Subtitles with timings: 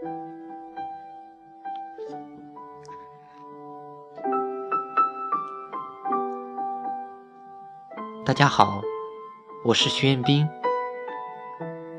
[0.00, 0.06] 大
[8.32, 8.80] 家好，
[9.64, 10.48] 我是徐彦斌。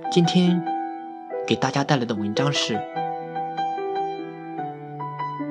[0.10, 0.64] 今天
[1.46, 2.76] 给大家带来的文章是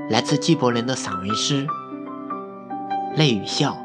[0.08, 1.66] 来自纪伯伦的散文诗
[3.16, 3.76] 《泪与笑》。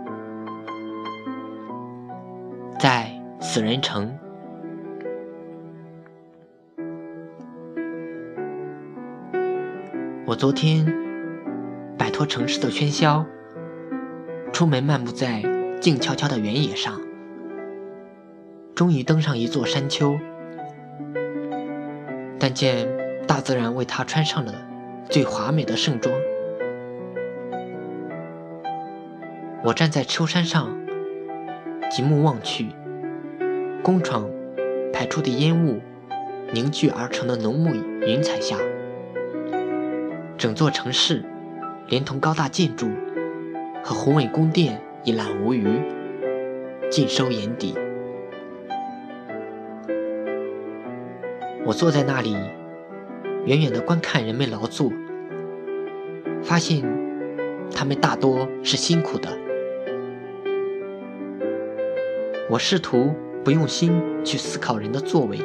[2.79, 3.11] 在
[3.41, 4.17] 死人城，
[10.25, 10.85] 我昨天
[11.97, 13.25] 摆脱城市的喧嚣，
[14.51, 15.43] 出门漫步在。
[15.81, 17.01] 静悄悄的原野上，
[18.73, 20.17] 终于登上一座山丘。
[22.39, 22.87] 但见
[23.27, 24.53] 大自然为他穿上了
[25.09, 26.15] 最华美的盛装。
[29.61, 30.73] 我站在丘山上，
[31.91, 32.69] 极目望去，
[33.83, 34.29] 工厂
[34.93, 35.81] 排出的烟雾
[36.53, 38.55] 凝聚而成的浓雾云彩下，
[40.43, 41.23] 整座城市
[41.87, 42.89] 连同高大建筑
[43.81, 44.77] 和宏伟宫殿。
[45.05, 45.65] 一览无余，
[46.89, 47.73] 尽收眼底。
[51.65, 52.35] 我坐在那里，
[53.45, 54.91] 远远的观看人们劳作，
[56.41, 56.81] 发现
[57.73, 59.29] 他们大多是辛苦的。
[62.49, 63.13] 我试图
[63.45, 65.39] 不用心去思考人的作为，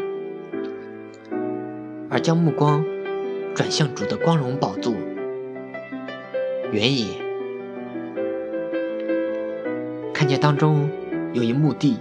[2.11, 2.85] 而将目光
[3.59, 4.95] 转向主的光荣宝座——
[6.71, 7.07] 原野。
[10.15, 10.89] 看见当中
[11.33, 11.99] 有一墓地，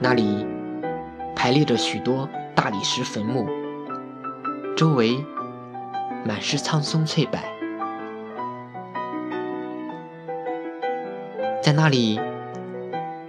[0.00, 0.44] 那里
[1.36, 3.46] 排列着许多大理石坟墓，
[4.76, 5.16] 周围
[6.24, 7.38] 满是苍松翠柏。
[11.62, 12.20] 在那里，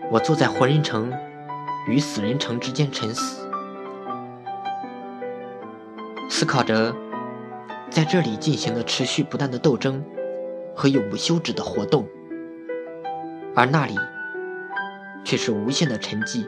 [0.09, 1.13] 我坐在活人城
[1.87, 3.46] 与死人城之间沉思，
[6.37, 6.95] 思考着
[7.89, 10.05] 在这里进行的持续不断的斗争
[10.75, 12.07] 和永不休止的活动。
[13.55, 13.95] 而那里，
[15.25, 16.45] 却是无限的沉寂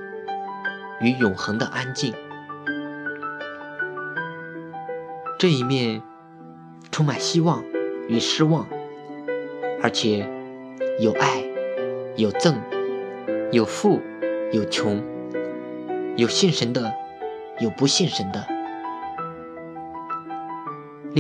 [1.02, 2.14] 与永恒的安静。
[5.40, 6.04] 这一面
[6.92, 7.64] 充满希望
[8.08, 8.68] 与失望，
[9.82, 10.30] 而且
[11.00, 11.44] 有爱，
[12.16, 12.54] 有憎，
[13.52, 14.00] 有富，
[14.52, 15.04] 有穷，
[16.16, 16.94] 有信神的，
[17.60, 18.59] 有不信神的。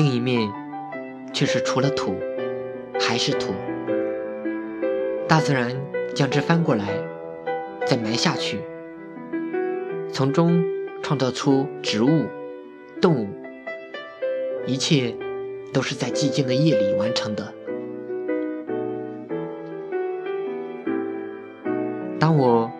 [0.01, 0.49] 另一面，
[1.33, 2.15] 却是除了土，
[3.01, 3.53] 还是土。
[5.27, 5.75] 大自然
[6.15, 6.85] 将之翻过来，
[7.85, 8.61] 再埋下去，
[10.13, 10.63] 从中
[11.03, 12.27] 创造出植物、
[13.01, 13.27] 动物，
[14.65, 15.13] 一切
[15.73, 17.53] 都是在寂静的夜里完成的。
[22.17, 22.71] 当我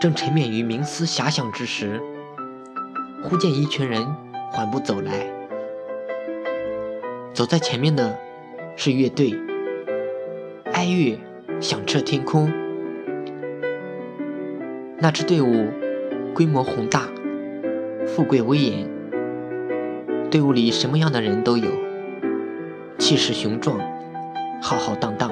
[0.00, 2.00] 正沉湎于冥思遐想之时，
[3.24, 4.06] 忽见一群人
[4.52, 5.26] 缓步走来，
[7.38, 8.18] 走在前面的
[8.74, 9.32] 是乐队，
[10.72, 11.16] 哀乐。
[11.60, 12.52] 响彻天空。
[14.98, 15.68] 那支队伍
[16.34, 17.02] 规模宏大，
[18.08, 18.88] 富贵威严。
[20.32, 21.70] 队伍里什么样的人都有，
[22.98, 23.78] 气势雄壮，
[24.60, 25.30] 浩浩荡荡。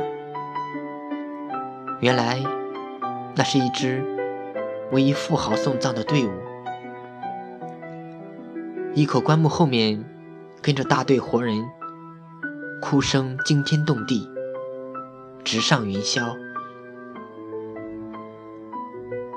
[1.99, 2.39] 原来，
[3.35, 4.01] 那是一支
[4.93, 6.31] 为一富豪送葬的队伍。
[8.95, 10.05] 一口棺木后面，
[10.63, 11.69] 跟着大队活人，
[12.81, 14.31] 哭声惊天动地。
[15.45, 16.37] 直上云霄。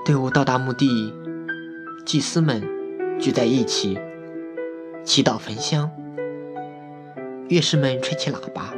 [0.03, 1.13] 队伍到达墓地，
[2.03, 2.63] 祭司们
[3.19, 3.95] 聚在一起，
[5.03, 5.91] 祈祷焚香。
[7.47, 8.73] 乐师们吹起喇叭。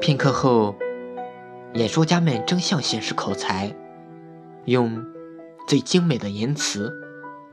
[0.00, 0.74] 片刻后，
[1.74, 3.72] 演说家们争相显示口才，
[4.64, 5.00] 用
[5.68, 6.92] 最精美的言辞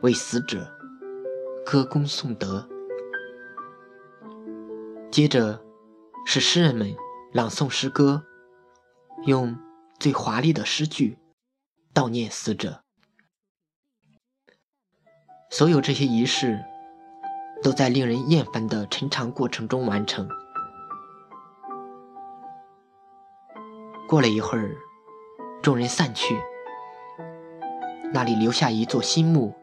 [0.01, 0.67] 为死者
[1.63, 2.67] 歌功颂德。
[5.11, 5.61] 接着。
[6.23, 6.95] 是诗人们
[7.33, 8.23] 朗诵诗歌，
[9.25, 9.57] 用
[9.99, 11.17] 最华丽的诗句
[11.95, 12.83] 悼念死者。
[15.49, 16.63] 所有这些仪式
[17.63, 20.29] 都在令人厌烦的陈长过程中完成。
[24.07, 24.77] 过了一会儿，
[25.63, 26.39] 众人散去，
[28.13, 29.55] 那里留下一座新墓，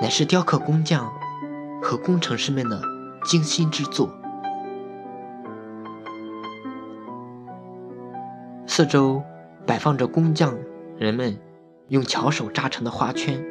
[0.00, 1.08] 乃是雕刻工匠
[1.80, 2.95] 和工程师们的
[3.26, 4.08] 精心制作。
[8.68, 9.20] 四周
[9.66, 10.56] 摆放着工匠
[10.96, 11.36] 人们
[11.88, 13.44] 用巧手扎成的花圈。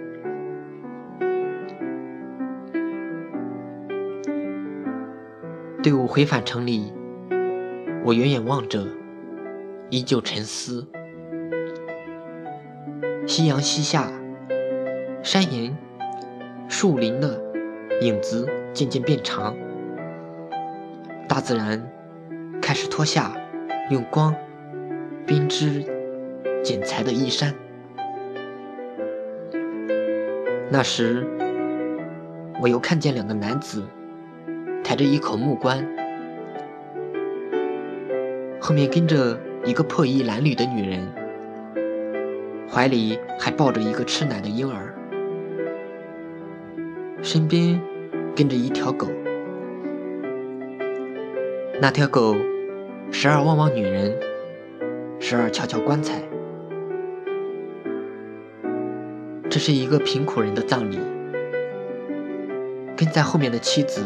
[5.83, 6.93] 队伍回返城里，
[8.05, 8.87] 我远远望着，
[9.89, 10.87] 依旧沉思。
[13.27, 14.09] 夕阳西下，
[15.21, 15.77] 山岩
[16.69, 17.41] 树林的
[18.01, 19.55] 影子渐渐变长，
[21.27, 21.81] 大自然
[22.61, 23.35] 开始脱下
[23.89, 24.33] 用光
[25.25, 25.83] 编织
[26.63, 27.53] 剪裁的衣衫。
[30.69, 31.25] 那时，
[32.61, 33.83] 我又看见两个男子
[34.83, 35.85] 抬着一口木棺，
[38.59, 41.07] 后面跟着一个破衣褴褛的女人，
[42.69, 44.93] 怀里还抱着一个吃奶的婴儿，
[47.21, 47.79] 身边
[48.35, 49.07] 跟着一条狗。
[51.81, 52.37] 那条狗
[53.11, 54.17] 时而望望女人，
[55.19, 56.21] 时而瞧瞧棺材。
[59.49, 60.97] 这是一个贫苦人的葬礼，
[62.95, 64.01] 跟在后面的妻子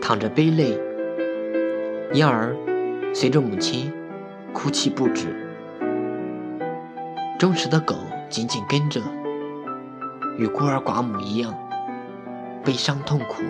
[0.00, 0.80] 淌着悲泪，
[2.14, 2.56] 婴儿
[3.12, 3.92] 随着母亲
[4.54, 5.26] 哭泣不止，
[7.38, 7.96] 忠实的狗
[8.30, 8.98] 紧紧跟着，
[10.38, 11.54] 与孤儿寡母一样
[12.64, 13.42] 悲伤痛苦。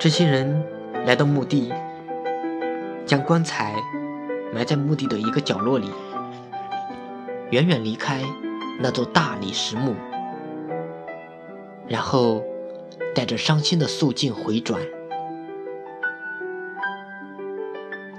[0.00, 0.64] 这些人
[1.06, 1.72] 来到墓地，
[3.04, 3.74] 将棺材
[4.54, 5.90] 埋在墓地的一个角落里。
[7.50, 8.22] 远远离开
[8.78, 9.96] 那座大理石墓，
[11.88, 12.44] 然后
[13.12, 14.80] 带着伤心的肃静回转。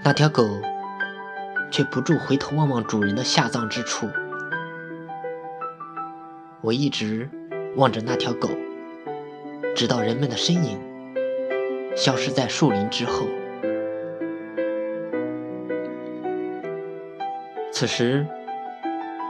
[0.03, 0.43] 那条狗
[1.71, 4.09] 却不住回头望望主人的下葬之处。
[6.59, 7.29] 我一直
[7.77, 8.49] 望着那条狗，
[9.73, 10.77] 直到人们的身影
[11.99, 13.27] 消失在树林之后。
[17.71, 18.25] 此时。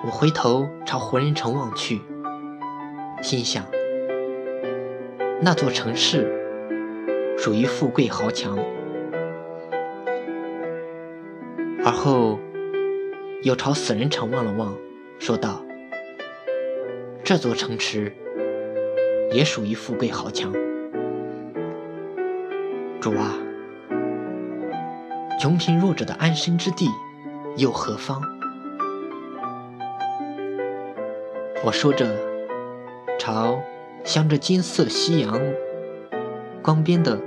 [0.02, 2.00] 我回头朝胡人城望去，
[3.22, 3.66] 心想：
[5.42, 6.26] 那座城市
[7.38, 8.58] 属于富贵豪强。
[11.84, 12.40] 而后
[13.44, 14.74] 又朝死人城望了望，
[15.20, 15.62] 说道
[17.22, 18.16] ：“这座城池
[19.34, 20.54] 也属于富贵豪强。
[23.02, 23.34] 主啊，
[25.40, 26.90] 穷贫弱者的安身之地
[27.56, 28.22] 又何方？”
[31.64, 32.06] 我说着，
[33.18, 33.58] 朝
[34.04, 35.40] 镶着金色夕阳
[36.62, 37.18] 光边的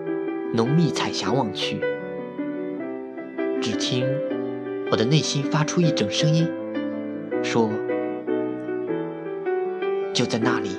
[0.52, 1.80] 浓密彩霞望去，
[3.62, 4.06] 只听
[4.90, 6.46] 我的内心发出一整声音，
[7.42, 7.70] 说
[10.12, 10.76] ：“就在那里。”